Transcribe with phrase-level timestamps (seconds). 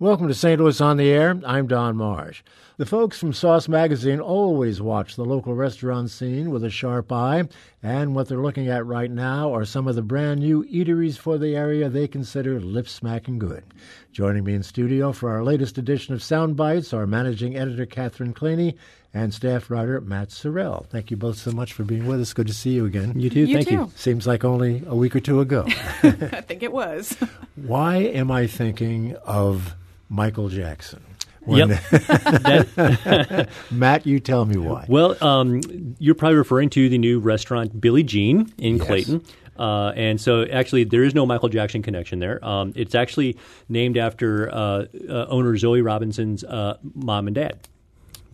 [0.00, 0.58] Welcome to St.
[0.58, 1.38] Louis on the Air.
[1.44, 2.42] I'm Don Marsh.
[2.78, 7.46] The folks from Sauce Magazine always watch the local restaurant scene with a sharp eye,
[7.82, 11.36] and what they're looking at right now are some of the brand new eateries for
[11.36, 13.62] the area they consider lip smacking good.
[14.10, 18.32] Joining me in studio for our latest edition of Sound Bites are managing editor Catherine
[18.32, 18.78] Klene
[19.12, 20.86] and staff writer Matt Sorrell.
[20.86, 22.32] Thank you both so much for being with us.
[22.32, 23.20] Good to see you again.
[23.20, 23.40] You too.
[23.40, 23.74] You Thank too.
[23.74, 23.92] you.
[23.96, 25.66] Seems like only a week or two ago.
[26.02, 27.14] I think it was.
[27.54, 29.76] Why am I thinking of
[30.10, 31.02] Michael Jackson?
[31.46, 31.68] Yep.
[31.90, 34.84] That- Matt, you tell me why.
[34.88, 35.62] well, um,
[35.98, 38.86] you're probably referring to the new restaurant Billie Jean in Yes.
[38.86, 39.24] Clayton.
[39.58, 42.42] Uh, and so, actually, there is no Michael Jackson connection there.
[42.44, 43.36] Um, it's actually
[43.68, 47.66] named after uh, uh, owner Zoe Robinson's uh, mom and dad,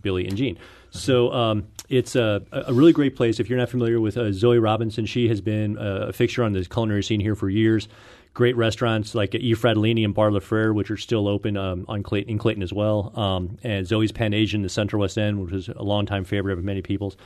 [0.01, 0.57] Billy and Jean.
[0.91, 3.39] So um, it's a, a really great place.
[3.41, 6.53] If you're not familiar with uh, Zoe Robinson, she has been uh, a fixture on
[6.53, 7.87] the culinary scene here for years.
[8.37, 9.55] Great restaurants like E.
[9.55, 12.71] Fratellini and Bar Les Frères, which are still open um, on Clayton, in Clayton as
[12.71, 13.11] well.
[13.19, 16.63] Um, and Zoe's Pan Asian, the Central West End, which is a longtime favorite of
[16.63, 17.17] many people's.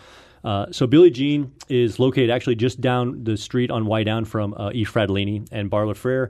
[0.46, 4.72] Uh, so Billie Jean is located actually just down the street on Wydown from uh,
[4.74, 4.86] E.
[4.86, 6.30] Fratellini and Bar Les Frères.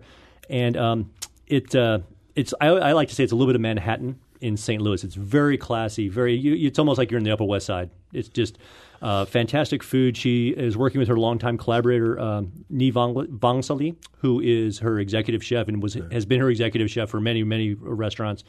[0.49, 1.11] And um,
[1.45, 1.99] it, uh,
[2.35, 4.81] it's I, I like to say it's a little bit of Manhattan in St.
[4.81, 5.03] Louis.
[5.03, 6.35] It's very classy, very.
[6.35, 7.89] You, it's almost like you're in the Upper West Side.
[8.11, 8.57] It's just
[9.01, 10.17] uh, fantastic food.
[10.17, 15.43] She is working with her longtime collaborator, um, Ni Vang- Vongsaly, who is her executive
[15.43, 18.43] chef and was has been her executive chef for many many restaurants.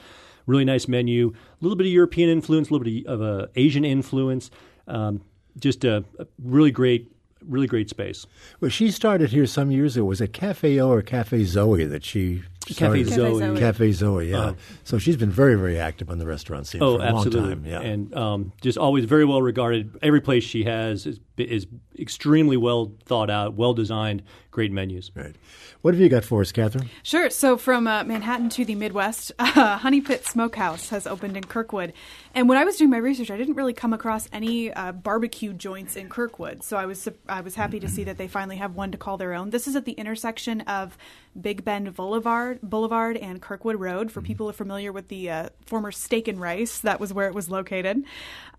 [0.46, 3.84] Really nice menu, a little bit of European influence, a little bit of uh, Asian
[3.84, 4.50] influence.
[4.88, 5.20] Um,
[5.60, 7.12] just a, a really great,
[7.46, 8.26] really great space.
[8.60, 10.06] Well, she started here some years ago.
[10.06, 13.34] Was it Cafe O or Cafe Zoe that she Cafe started?
[13.34, 13.38] Zoe.
[13.38, 13.58] Zoe.
[13.58, 14.38] Cafe Zoe, yeah.
[14.40, 17.40] Uh, so she's been very, very active on the restaurant scene Oh, for a absolutely.
[17.40, 17.64] long time.
[17.66, 17.80] Yeah.
[17.80, 19.96] And um, just always very well regarded.
[20.02, 21.66] Every place she has is, is
[21.98, 25.10] extremely well thought out, well designed, great menus.
[25.14, 25.34] right.
[25.80, 26.88] What have you got for us, Catherine?
[27.02, 27.28] Sure.
[27.30, 31.92] So from uh, Manhattan to the Midwest, uh, Honey Pit Smokehouse has opened in Kirkwood.
[32.34, 35.52] And when I was doing my research, I didn't really come across any uh, barbecue
[35.52, 36.62] joints in Kirkwood.
[36.62, 39.16] So I was I was happy to see that they finally have one to call
[39.16, 39.50] their own.
[39.50, 40.96] This is at the intersection of
[41.40, 44.12] Big Bend Boulevard, Boulevard and Kirkwood Road.
[44.12, 47.26] For people who are familiar with the uh, former Steak and Rice, that was where
[47.26, 48.04] it was located.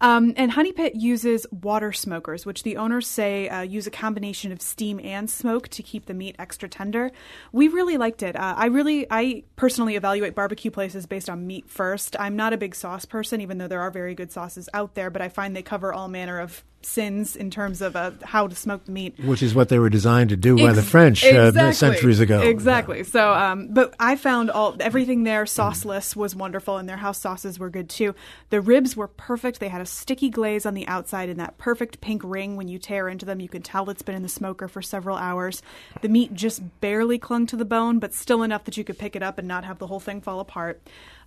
[0.02, 4.51] Um, and Honey Pit uses water smokers, which the owners say uh, use a combination
[4.51, 7.12] of steam and smoke to keep the meat extra tender.
[7.51, 8.35] We really liked it.
[8.35, 12.16] Uh, I really, I personally evaluate barbecue places based on meat first.
[12.19, 15.09] I'm not a big sauce person, even though there are very good sauces out there,
[15.09, 18.56] but I find they cover all manner of sins in terms of uh, how to
[18.56, 19.20] smoke the meat.
[19.20, 22.42] Which is what they were designed to do by the Ex- French uh, centuries ago.
[22.42, 23.04] Exactly.
[23.04, 27.60] So, um, but I found all everything there sauceless was wonderful, and their house sauces
[27.60, 28.16] were good too.
[28.50, 29.60] The ribs were perfect.
[29.60, 32.56] They had a sticky glaze on the outside and that perfect pink ring.
[32.56, 35.18] When you tear into them, you can tell it's been in the smoker for several
[35.18, 35.62] hours.
[36.02, 39.16] The meat just barely clung to the bone, but still enough that you could pick
[39.16, 40.82] it up and not have the whole thing fall apart.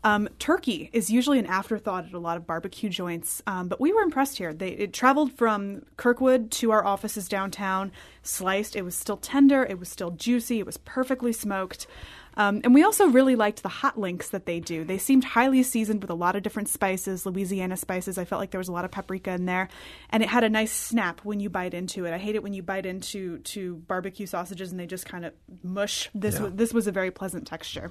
[0.07, 3.93] Um, turkey is usually an afterthought at a lot of barbecue joints, um, but we
[3.93, 4.55] were impressed here.
[4.55, 7.91] They, it traveled from Kirkwood to our offices downtown,
[8.23, 8.77] sliced.
[8.77, 11.89] It was still tender, it was still juicy, it was perfectly smoked.
[12.37, 14.85] Um, and we also really liked the hot links that they do.
[14.85, 18.19] They seemed highly seasoned with a lot of different spices, Louisiana spices.
[18.19, 19.69] I felt like there was a lot of paprika in there,
[20.11, 22.13] and it had a nice snap when you bite into it.
[22.13, 25.33] I hate it when you bite into to barbecue sausages and they just kind of
[25.65, 26.11] mush.
[26.15, 26.43] This Yeah.
[26.43, 27.91] was, this was a very pleasant texture.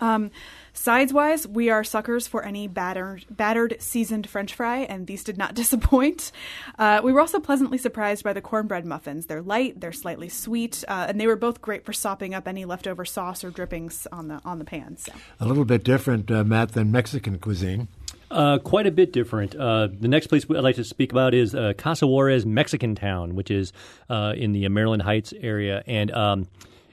[0.00, 0.30] Um,
[0.72, 5.38] sides wise, we are suckers for any battered, battered seasoned French fry, and these did
[5.38, 6.32] not disappoint.
[6.78, 9.26] Uh, we were also pleasantly surprised by the cornbread muffins.
[9.26, 12.64] They're light, they're slightly sweet, uh, and they were both great for sopping up any
[12.64, 14.96] leftover sauce or drippings on the on the pan.
[14.96, 15.12] So.
[15.40, 17.88] A little bit different, uh, Matt, than Mexican cuisine.
[18.30, 19.54] Uh, quite a bit different.
[19.54, 23.36] Uh, the next place I'd like to speak about is uh, Casa Juarez Mexican Town,
[23.36, 23.72] which is
[24.10, 26.48] uh, in the Maryland Heights area, and um,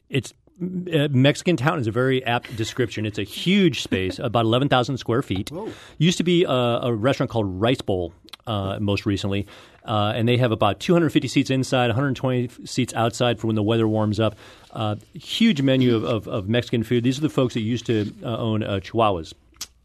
[0.10, 3.06] it's uh, Mexican Town is a very apt description.
[3.06, 5.52] It's a huge space, about eleven thousand square feet.
[5.98, 8.14] Used to be a, a restaurant called Rice Bowl.
[8.46, 9.48] Uh, most recently,
[9.86, 13.88] uh, and they have about 250 seats inside, 120 seats outside for when the weather
[13.88, 14.36] warms up.
[14.72, 17.06] Uh, huge menu of, of, of Mexican food.
[17.06, 19.34] These are the folks that used to uh, own uh, Chihuahuas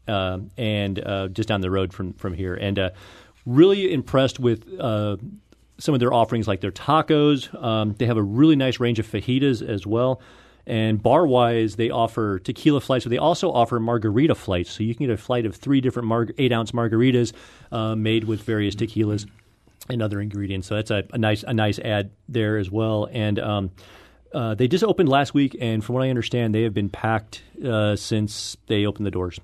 [0.09, 2.89] uh, and uh, just down the road from from here, and uh,
[3.45, 4.67] really impressed with.
[4.79, 5.17] Uh,
[5.81, 9.07] some of their offerings, like their tacos, um, they have a really nice range of
[9.07, 10.19] fajitas as well.
[10.69, 14.69] And bar wise, they offer tequila flights, but they also offer margarita flights.
[14.69, 17.33] So you can get a flight of three different mar- eight ounce margaritas
[17.71, 19.27] uh, made with various tequilas
[19.89, 20.67] and other ingredients.
[20.67, 23.09] So that's a, a nice a nice ad there as well.
[23.11, 23.71] And um,
[24.31, 27.41] uh, they just opened last week, and from what I understand, they have been packed
[27.65, 29.39] uh, since they opened the doors.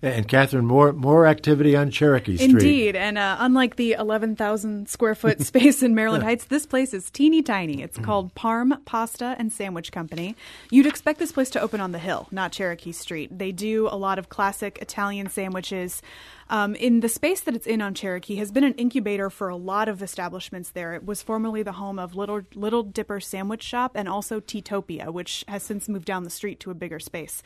[0.00, 2.50] And Catherine, more more activity on Cherokee Street.
[2.50, 7.10] Indeed, and uh, unlike the 11,000 square foot space in Maryland Heights, this place is
[7.10, 7.82] teeny tiny.
[7.82, 10.36] It's called Parm Pasta and Sandwich Company.
[10.70, 13.36] You'd expect this place to open on the hill, not Cherokee Street.
[13.36, 16.02] They do a lot of classic Italian sandwiches.
[16.50, 19.56] Um, in the space that it's in on Cherokee has been an incubator for a
[19.56, 20.94] lot of establishments there.
[20.94, 25.44] It was formerly the home of Little Little Dipper Sandwich Shop and also Teatopia, which
[25.46, 27.42] has since moved down the street to a bigger space.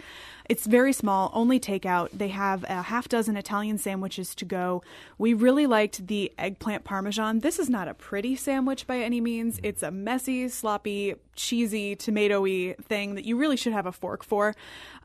[0.48, 2.10] It's very small, only takeout.
[2.12, 4.82] They have a half dozen Italian sandwiches to go.
[5.18, 7.40] We really liked the eggplant parmesan.
[7.40, 9.58] This is not a pretty sandwich by any means.
[9.62, 14.54] It's a messy, sloppy, cheesy, tomatoey thing that you really should have a fork for.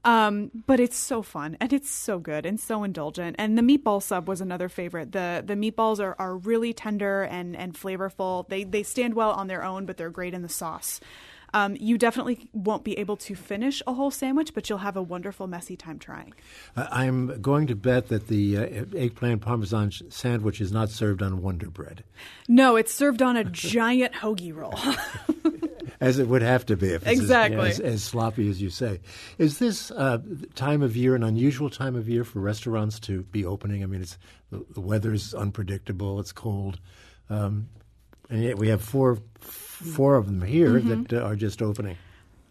[0.03, 3.35] Um, but it's so fun and it's so good and so indulgent.
[3.39, 5.11] And the meatball sub was another favorite.
[5.11, 8.47] The the meatballs are, are really tender and, and flavorful.
[8.47, 11.01] They they stand well on their own, but they're great in the sauce.
[11.53, 15.01] Um, you definitely won't be able to finish a whole sandwich, but you'll have a
[15.01, 16.33] wonderful, messy time trying.
[16.75, 21.21] Uh, I'm going to bet that the uh, eggplant parmesan sh- sandwich is not served
[21.21, 22.03] on Wonder Bread.
[22.47, 24.77] No, it's served on a giant hoagie roll.
[25.99, 28.69] as it would have to be if it's exactly as, as, as, sloppy as you
[28.69, 28.99] say.
[29.37, 30.19] Is this uh,
[30.55, 33.83] time of year an unusual time of year for restaurants to be opening?
[33.83, 34.17] I mean, it's
[34.51, 36.19] the, the weather's unpredictable.
[36.19, 36.79] It's cold,
[37.29, 37.69] um,
[38.29, 41.03] and yet we have four four of them here mm-hmm.
[41.03, 41.97] that uh, are just opening.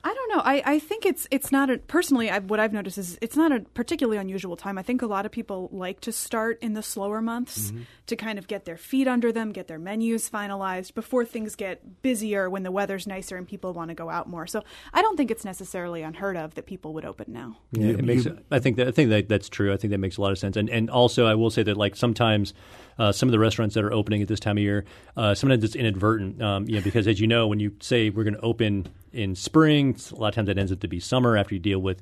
[0.04, 0.40] I don't know.
[0.44, 2.30] I, I think it's it's not a personally.
[2.30, 4.78] I've, what I've noticed is it's not a particularly unusual time.
[4.78, 7.82] I think a lot of people like to start in the slower months mm-hmm.
[8.06, 12.02] to kind of get their feet under them, get their menus finalized before things get
[12.02, 14.46] busier when the weather's nicer and people want to go out more.
[14.46, 14.62] So
[14.92, 17.58] I don't think it's necessarily unheard of that people would open now.
[17.72, 18.26] Yeah, it makes.
[18.50, 19.72] I think that I think that that's true.
[19.72, 20.56] I think that makes a lot of sense.
[20.56, 22.54] And and also I will say that like sometimes
[22.98, 24.84] uh, some of the restaurants that are opening at this time of year,
[25.16, 26.40] uh, sometimes it's inadvertent.
[26.42, 29.34] Um, you know, because as you know, when you say we're going to open in
[29.34, 32.00] spring, a lot of times that ends up to be summer after you deal with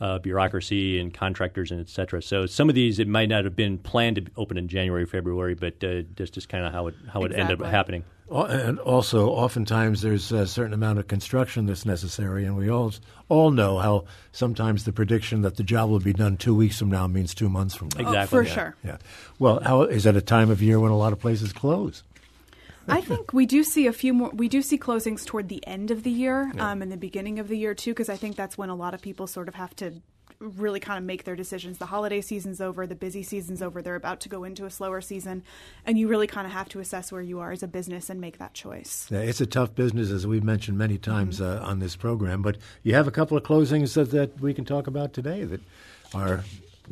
[0.00, 2.20] uh, bureaucracy and contractors and et cetera.
[2.22, 5.54] So some of these it might not have been planned to open in January, February,
[5.54, 7.40] but uh, that's just kind of how it how it exactly.
[7.40, 8.04] ended up happening.
[8.28, 12.92] And also, oftentimes there's a certain amount of construction that's necessary, and we all
[13.28, 16.90] all know how sometimes the prediction that the job will be done two weeks from
[16.90, 18.00] now means two months from now.
[18.00, 18.54] Exactly, oh, for yeah.
[18.54, 18.76] sure.
[18.82, 18.96] Yeah.
[19.38, 22.02] Well, how is that a time of year when a lot of places close?
[22.88, 24.30] I think we do see a few more.
[24.30, 26.70] We do see closings toward the end of the year yeah.
[26.70, 28.94] um, and the beginning of the year too, because I think that's when a lot
[28.94, 30.02] of people sort of have to
[30.38, 31.78] really kind of make their decisions.
[31.78, 33.82] The holiday season's over, the busy season's over.
[33.82, 35.42] They're about to go into a slower season,
[35.84, 38.20] and you really kind of have to assess where you are as a business and
[38.20, 39.06] make that choice.
[39.10, 41.64] Yeah, it's a tough business, as we've mentioned many times mm-hmm.
[41.64, 42.42] uh, on this program.
[42.42, 45.60] But you have a couple of closings that, that we can talk about today that
[46.14, 46.44] are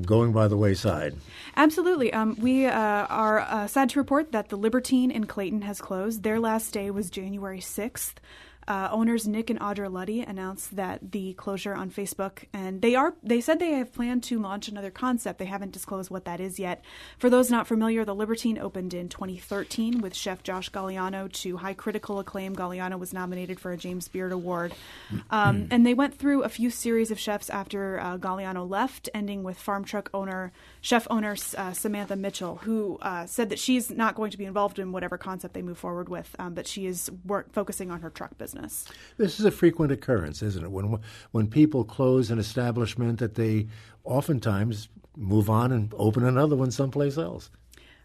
[0.03, 1.17] going by the wayside.
[1.57, 2.13] Absolutely.
[2.13, 6.23] Um, we uh, are uh, sad to report that the Libertine in Clayton has closed.
[6.23, 8.15] Their last day was January 6th.
[8.67, 13.15] Uh, owners Nick and Audra Luddy announced that the closure on Facebook, and they are
[13.23, 15.39] they said they have planned to launch another concept.
[15.39, 16.83] They haven't disclosed what that is yet.
[17.19, 21.75] For those not familiar, the Libertine opened in 2013 with chef Josh Galliano to high
[21.75, 22.57] critical acclaim.
[22.57, 24.75] Galliano was nominated for a James Beard Award,
[25.31, 29.43] um, and they went through a few series of chefs after uh, Galliano left, ending
[29.43, 34.15] with farm truck owner chef owner uh, Samantha Mitchell, who uh, said that she's not
[34.15, 37.11] going to be involved in whatever concept they move forward with, um, but she is
[37.27, 38.87] work- focusing on her truck business business.
[39.17, 40.71] This is a frequent occurrence, isn't it?
[40.71, 40.99] When
[41.33, 43.69] when people close an establishment, that they
[44.05, 47.51] oftentimes move on and open another one someplace else.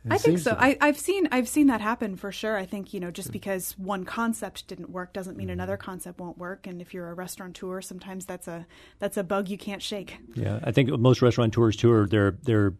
[0.06, 0.56] It I think so.
[0.58, 2.58] I, have seen I've seen that happen for sure.
[2.58, 5.54] I think you know just because one concept didn't work doesn't mean mm-hmm.
[5.54, 6.68] another concept won't work.
[6.68, 8.66] And if you're a restaurateur, sometimes that's a
[9.00, 10.18] that's a bug you can't shake.
[10.36, 12.74] Yeah, I think most restaurateurs too are they're they're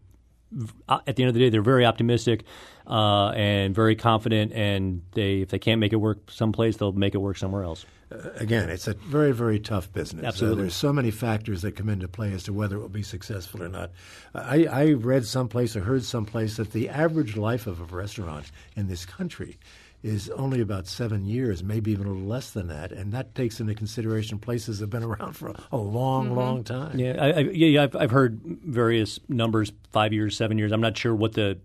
[0.88, 2.44] at the end of the day, they're very optimistic
[2.86, 4.52] uh, and very confident.
[4.52, 7.86] And they, if they can't make it work someplace, they'll make it work somewhere else.
[8.12, 10.24] Uh, again, it's a very, very tough business.
[10.24, 12.88] Absolutely, uh, there's so many factors that come into play as to whether it will
[12.88, 13.92] be successful or not.
[14.34, 18.88] I, I read someplace or heard someplace that the average life of a restaurant in
[18.88, 19.58] this country
[20.02, 23.60] is only about seven years, maybe even a little less than that, and that takes
[23.60, 26.36] into consideration places that have been around for a long, mm-hmm.
[26.36, 26.98] long time.
[26.98, 30.72] Yeah, I, I, yeah, I've, I've heard various numbers: five years, seven years.
[30.72, 31.58] I'm not sure what the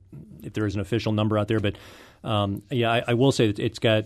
[0.43, 1.75] if there is an official number out there, but
[2.23, 4.05] um, yeah, I, I, will say that it's got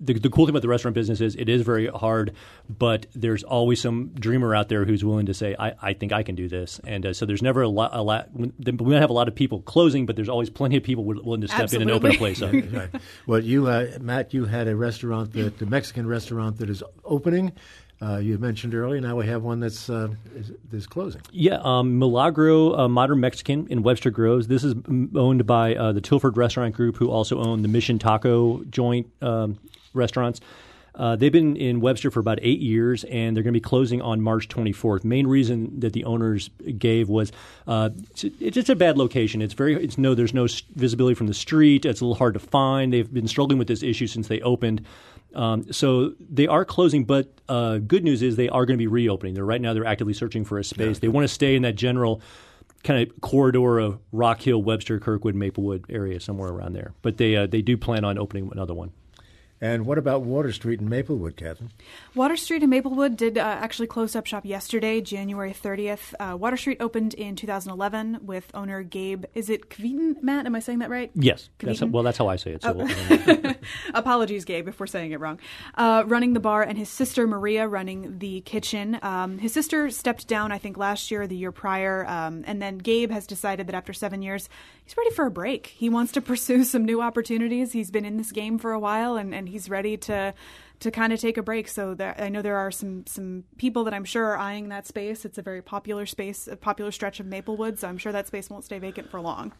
[0.00, 2.32] the, the cool thing about the restaurant business is it is very hard,
[2.68, 6.22] but there's always some dreamer out there who's willing to say, I, I think I
[6.22, 6.80] can do this.
[6.84, 9.34] And uh, so there's never a lot, a lot, we might have a lot of
[9.34, 11.92] people closing, but there's always plenty of people willing to step Absolutely.
[11.92, 12.52] in and open a place up.
[12.72, 13.02] right.
[13.26, 17.52] Well, you, uh, Matt, you had a restaurant, that, the Mexican restaurant that is opening.
[18.00, 19.00] Uh, you mentioned earlier.
[19.00, 20.08] Now we have one that's uh,
[20.72, 21.20] is, closing.
[21.32, 24.46] Yeah, um, Milagro uh, Modern Mexican in Webster Groves.
[24.46, 24.74] This is
[25.16, 29.58] owned by uh, the Tilford Restaurant Group, who also own the Mission Taco joint um,
[29.94, 30.40] restaurants.
[30.94, 34.02] Uh, they've been in Webster for about eight years, and they're going to be closing
[34.02, 35.04] on March 24th.
[35.04, 37.30] Main reason that the owners gave was
[37.68, 38.24] uh, it's,
[38.58, 39.40] it's a bad location.
[39.40, 41.84] It's very it's no there's no visibility from the street.
[41.84, 42.92] It's a little hard to find.
[42.92, 44.84] They've been struggling with this issue since they opened.
[45.38, 48.88] Um, so they are closing, but uh, good news is they are going to be
[48.88, 49.34] reopening.
[49.34, 50.98] They're right now they're actively searching for a space.
[50.98, 52.20] They want to stay in that general
[52.82, 56.92] kind of corridor of Rock Hill, Webster, Kirkwood, Maplewood area, somewhere around there.
[57.02, 58.90] But they uh, they do plan on opening another one.
[59.60, 61.72] And what about Water Street in Maplewood, Catherine?
[62.14, 66.14] Water Street in Maplewood did uh, actually close up shop yesterday, January 30th.
[66.20, 69.24] Uh, Water Street opened in 2011 with owner Gabe.
[69.34, 70.46] Is it Kveton, Matt?
[70.46, 71.10] Am I saying that right?
[71.14, 71.90] Yes, that's, Kveton?
[71.90, 72.62] well, that's how I say it.
[72.62, 73.54] So we'll-
[73.94, 75.40] Apologies, Gabe, if we're saying it wrong.
[75.74, 78.98] Uh, running the bar, and his sister Maria running the kitchen.
[79.02, 82.62] Um, his sister stepped down, I think, last year or the year prior, um, and
[82.62, 84.48] then Gabe has decided that after seven years,
[84.84, 85.66] he's ready for a break.
[85.66, 87.72] He wants to pursue some new opportunities.
[87.72, 90.34] He's been in this game for a while, and, and he's ready to
[90.80, 91.68] to kind of take a break.
[91.68, 94.86] So there, I know there are some some people that I'm sure are eyeing that
[94.86, 95.24] space.
[95.24, 98.48] It's a very popular space, a popular stretch of Maplewood, so I'm sure that space
[98.48, 99.52] won't stay vacant for long.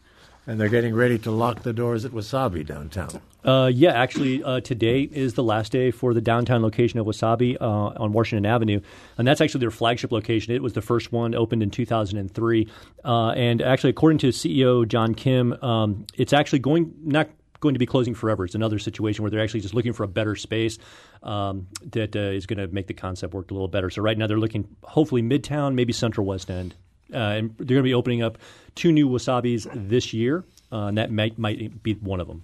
[0.47, 3.21] And they're getting ready to lock the doors at Wasabi downtown.
[3.43, 7.55] Uh, yeah, actually, uh, today is the last day for the downtown location of Wasabi
[7.61, 8.81] uh, on Washington Avenue,
[9.17, 10.53] and that's actually their flagship location.
[10.53, 12.67] It was the first one opened in 2003,
[13.05, 17.29] uh, and actually, according to CEO John Kim, um, it's actually going not
[17.59, 18.45] going to be closing forever.
[18.45, 20.77] It's another situation where they're actually just looking for a better space
[21.23, 23.89] um, that uh, is going to make the concept work a little better.
[23.89, 26.75] So right now, they're looking hopefully Midtown, maybe Central West End,
[27.13, 28.37] uh, and they're going to be opening up
[28.75, 30.45] two new Wasabis this year.
[30.71, 32.43] Uh, and that might might be one of them.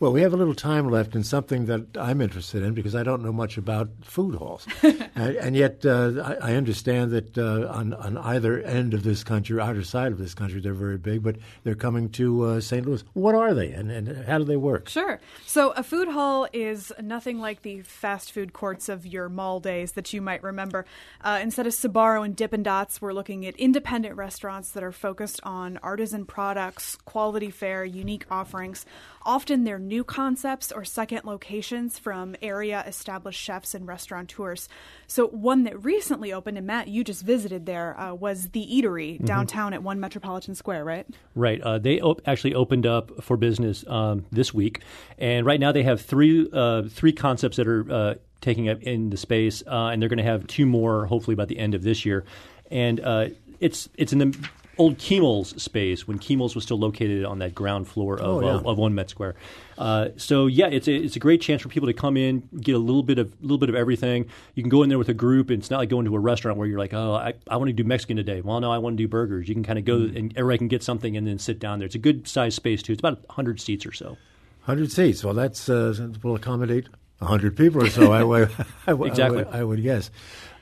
[0.00, 3.02] Well, we have a little time left in something that I'm interested in because I
[3.02, 7.68] don't know much about food halls, and, and yet uh, I, I understand that uh,
[7.68, 11.22] on on either end of this country, either side of this country, they're very big.
[11.22, 12.84] But they're coming to uh, St.
[12.84, 13.02] Louis.
[13.14, 14.88] What are they, and, and how do they work?
[14.88, 15.20] Sure.
[15.46, 19.92] So a food hall is nothing like the fast food courts of your mall days
[19.92, 20.84] that you might remember.
[21.22, 25.40] Uh, instead of Sbarro and Dippin' Dots, we're looking at independent restaurants that are focused
[25.44, 28.84] on artisan products, quality fare, unique offerings.
[29.26, 34.68] Often they're new concepts or second locations from area established chefs and restaurateurs.
[35.06, 39.24] So one that recently opened, and Matt, you just visited there, uh, was the Eatery
[39.24, 41.06] downtown at One Metropolitan Square, right?
[41.34, 41.60] Right.
[41.60, 44.82] Uh, they op- actually opened up for business um, this week,
[45.18, 49.10] and right now they have three uh, three concepts that are uh, taking up in
[49.10, 51.82] the space, uh, and they're going to have two more hopefully by the end of
[51.82, 52.24] this year.
[52.70, 53.28] And uh,
[53.60, 57.88] it's it's in the old Kemoll's space when Kemoll's was still located on that ground
[57.88, 58.54] floor of, Oh, yeah.
[58.56, 59.34] uh, of One Met Square.
[59.76, 62.74] Uh, so yeah, it's a it's a great chance for people to come in, get
[62.74, 64.26] a little bit of little bit of everything.
[64.54, 65.50] You can go in there with a group.
[65.50, 67.68] And it's not like going to a restaurant where you're like, oh, I, I want
[67.68, 68.40] to do Mexican today.
[68.40, 69.48] Well, no, I want to do burgers.
[69.48, 71.86] You can kind of go and everybody can get something and then sit down there.
[71.86, 72.92] It's a good sized space too.
[72.92, 74.16] It's about hundred seats or so.
[74.62, 75.24] Hundred seats.
[75.24, 76.88] Well, that's uh, will accommodate
[77.24, 78.12] hundred people or so.
[78.20, 78.50] I, would-
[78.86, 79.40] I, would- Exactly.
[79.40, 80.10] I, would, I would guess.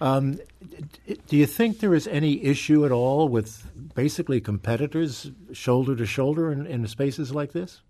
[0.00, 0.38] Um,
[1.28, 3.64] do you think there is any issue at all with
[3.94, 7.82] basically competitors shoulder to shoulder in, in spaces like this?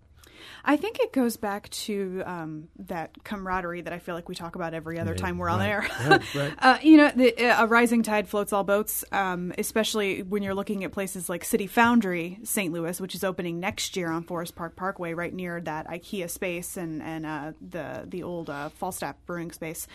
[0.64, 4.54] I think it goes back to um, that camaraderie that I feel like we talk
[4.54, 5.68] about every other time we're on right.
[5.68, 5.88] air.
[6.06, 6.54] Right, right.
[6.58, 10.54] uh, you know, the, uh, a rising tide floats all boats, um, especially when you're
[10.54, 12.72] looking at places like City Foundry, St.
[12.72, 16.76] Louis, which is opening next year on Forest Park Parkway, right near that IKEA space
[16.76, 19.86] and and uh, the the old uh, Falstaff Brewing space.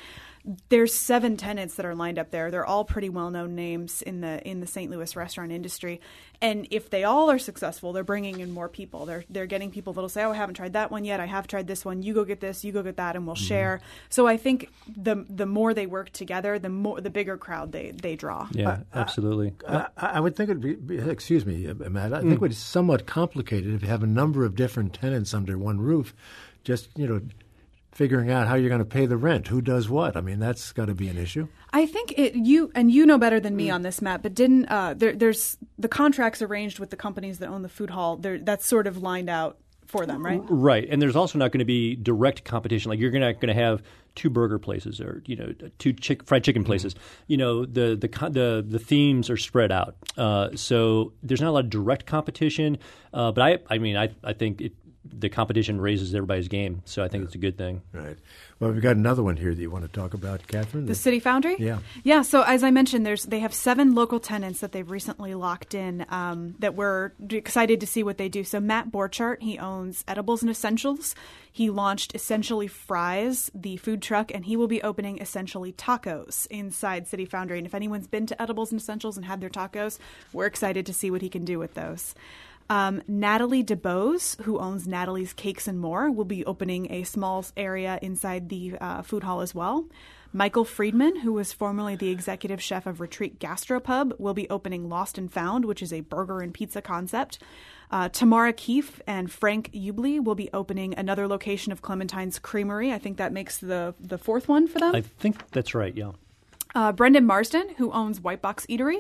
[0.70, 2.50] There's seven tenants that are lined up there.
[2.50, 4.90] They're all pretty well known names in the in the St.
[4.90, 6.00] Louis restaurant industry.
[6.42, 9.06] And if they all are successful, they're bringing in more people.
[9.06, 11.20] They're they're getting people that'll say, "Oh, I haven't tried that one yet.
[11.20, 12.02] I have tried this one.
[12.02, 12.64] You go get this.
[12.64, 13.46] You go get that, and we'll mm-hmm.
[13.46, 17.72] share." So I think the the more they work together, the more the bigger crowd
[17.72, 18.48] they they draw.
[18.52, 19.54] Yeah, uh, absolutely.
[19.68, 22.14] I, I would think it'd be, be- excuse me, uh, Matt.
[22.14, 22.46] I think mm.
[22.46, 26.14] it's somewhat complicated if you have a number of different tenants under one roof.
[26.64, 27.22] Just you know,
[27.98, 30.16] figuring out how you're going to pay the rent, who does what.
[30.16, 31.48] I mean, that's got to be an issue.
[31.74, 34.22] I think it you and you know better than me on this, Matt.
[34.22, 37.90] But didn't uh, there, there's the contracts arranged with the companies that own the food
[37.90, 38.16] hall?
[38.16, 40.40] There, that's sort of lined out for them, right?
[40.48, 42.90] Right, and there's also not going to be direct competition.
[42.90, 43.82] Like you're gonna going to have
[44.14, 46.94] two burger places or you know two chick, fried chicken places.
[47.26, 51.52] You know the the the the themes are spread out, uh, so there's not a
[51.52, 52.78] lot of direct competition.
[53.12, 54.74] Uh, but I I mean I I think it,
[55.12, 57.82] the competition raises everybody's game, so I think it's a good thing.
[57.94, 58.18] Right.
[58.60, 60.88] Well, we've got another one here that you want to talk about, Catherine.
[60.88, 61.58] The City Foundry?
[61.60, 61.80] Yeah.
[62.04, 65.76] Yeah, so as I mentioned, there's they have seven local tenants that they've recently locked
[65.76, 68.44] in um, that we're excited to see what they do.
[68.44, 71.14] So Matt Borchardt, he owns Edibles and Essentials.
[71.52, 77.08] He launched Essentially Fries, the food truck, and he will be opening Essentially Tacos inside
[77.08, 77.58] City Foundry.
[77.58, 79.98] And if anyone's been to Edibles and Essentials and had their tacos,
[80.34, 82.16] we're excited to see what he can do with those.
[82.70, 87.98] Um, Natalie DeBose, who owns Natalie's Cakes and More, will be opening a small area
[88.02, 89.86] inside the uh, food hall as well.
[90.34, 95.18] Michael Friedman, who was formerly the executive chef of Retreat Gastropub, will be opening Lost
[95.18, 97.40] and Found, which is a burger and pizza concept.
[97.90, 102.92] Uh, Tamara Keefe and Frank Ubli will be opening another location of Clementine's Creamery.
[102.92, 104.94] I think that makes the the fourth one for them.
[104.94, 105.96] I think that's right.
[105.96, 106.12] Yeah.
[106.76, 109.00] Uh, Brendan Marsden, who owns White Box Eatery,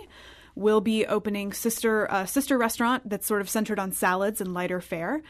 [0.58, 4.82] will be opening sister uh, sister restaurant that's sort of centered on salads and lighter
[4.82, 5.22] fare.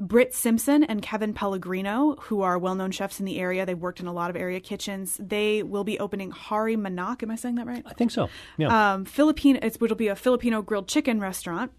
[0.00, 4.00] Britt Simpson and Kevin Pellegrino, who are well known chefs in the area, they've worked
[4.00, 5.16] in a lot of area kitchens.
[5.20, 7.22] They will be opening Hari Manok.
[7.22, 7.84] Am I saying that right?
[7.86, 8.28] I think so.
[8.56, 8.94] Yeah.
[8.94, 11.72] Um, Filipino, it's, which will be a Filipino grilled chicken restaurant.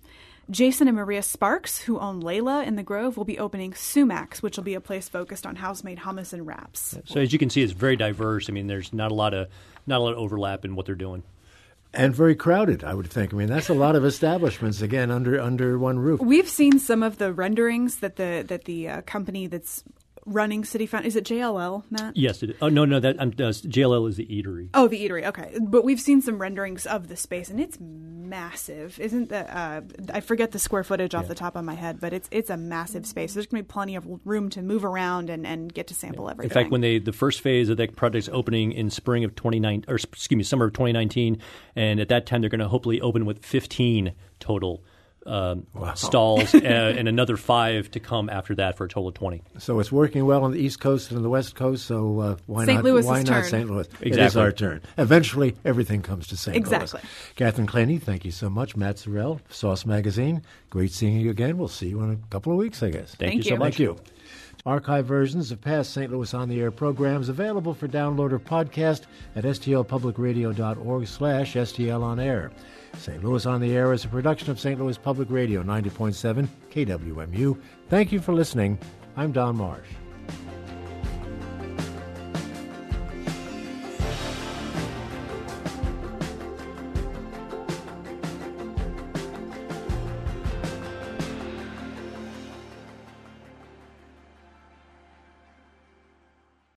[0.49, 4.57] Jason and Maria Sparks, who own Layla in the Grove, will be opening Sumacs, which
[4.57, 6.97] will be a place focused on house-made hummus and wraps.
[7.05, 8.49] so as you can see, it's very diverse.
[8.49, 9.47] I mean, there's not a lot of
[9.87, 11.23] not a lot of overlap in what they're doing.
[11.93, 12.83] And very crowded.
[12.83, 13.33] I would think.
[13.33, 16.19] I mean, that's a lot of establishments again under under one roof.
[16.19, 19.83] We've seen some of the renderings that the that the uh, company that's
[20.25, 22.15] running City Found is it JLL, Matt?
[22.15, 22.43] Yes.
[22.43, 22.99] It, oh no, no.
[22.99, 24.69] That um, uh, JLL is the eatery.
[24.73, 25.25] Oh, the eatery.
[25.25, 28.99] Okay, but we've seen some renderings of the space, and it's massive.
[28.99, 29.49] Isn't that?
[29.49, 29.81] Uh,
[30.13, 32.57] I forget the square footage off the top of my head, but it's it's a
[32.57, 33.33] massive space.
[33.33, 36.27] There's going to be plenty of room to move around and, and get to sample
[36.27, 36.49] In everything.
[36.49, 39.85] In fact, when they the first phase of that project's opening in spring of 2019,
[39.87, 41.39] or excuse me, summer of 2019,
[41.75, 44.83] and at that time they're going to hopefully open with 15 total
[45.25, 45.65] um,
[45.95, 49.41] stalls uh, and another five to come after that for a total of 20.
[49.59, 51.85] So it's working well on the East Coast and on the West Coast.
[51.85, 52.77] So uh, why St.
[52.77, 52.83] not?
[52.83, 53.45] Louis's why not.
[53.45, 53.69] St.
[53.69, 53.87] Louis?
[54.01, 54.81] It is our turn.
[54.97, 56.55] Eventually, everything comes to St.
[56.55, 56.99] Exactly.
[57.01, 57.09] Louis.
[57.35, 58.75] Catherine Klene, thank you so much.
[58.75, 60.41] Matt Sorrell, Sauce Magazine.
[60.69, 61.57] Great seeing you again.
[61.57, 63.15] We'll see you in a couple of weeks, I guess.
[63.15, 63.77] Thank, Thank you so much.
[63.77, 63.97] Thank you.
[64.65, 66.09] Archive versions of past St.
[66.09, 69.01] Louis on the Air programs available for download or podcast
[69.35, 72.49] at stlpublicradio.org slash STL on air.
[72.97, 73.21] St.
[73.21, 74.79] Louis on the Air is a production of St.
[74.79, 77.59] Louis Public Radio 90.7 KWMU.
[77.89, 78.79] Thank you for listening.
[79.17, 79.87] I'm Don Marsh.